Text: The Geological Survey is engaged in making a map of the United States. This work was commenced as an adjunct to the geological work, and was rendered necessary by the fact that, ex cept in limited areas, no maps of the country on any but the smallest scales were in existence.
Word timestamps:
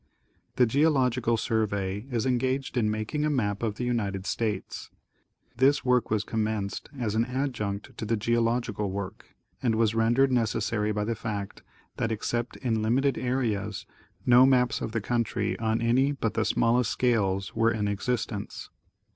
The 0.55 0.65
Geological 0.65 1.37
Survey 1.37 2.07
is 2.09 2.25
engaged 2.25 2.75
in 2.75 2.89
making 2.89 3.23
a 3.23 3.29
map 3.29 3.61
of 3.61 3.75
the 3.75 3.83
United 3.83 4.25
States. 4.25 4.89
This 5.57 5.85
work 5.85 6.09
was 6.09 6.23
commenced 6.23 6.89
as 6.99 7.13
an 7.13 7.23
adjunct 7.25 7.95
to 7.99 8.05
the 8.05 8.17
geological 8.17 8.89
work, 8.89 9.35
and 9.61 9.75
was 9.75 9.93
rendered 9.93 10.31
necessary 10.31 10.91
by 10.91 11.03
the 11.03 11.13
fact 11.13 11.61
that, 11.97 12.11
ex 12.11 12.27
cept 12.29 12.55
in 12.55 12.81
limited 12.81 13.15
areas, 13.15 13.85
no 14.25 14.43
maps 14.43 14.81
of 14.81 14.91
the 14.91 15.01
country 15.01 15.55
on 15.59 15.81
any 15.83 16.13
but 16.13 16.33
the 16.33 16.45
smallest 16.45 16.89
scales 16.89 17.53
were 17.55 17.69
in 17.69 17.87
existence. 17.87 18.71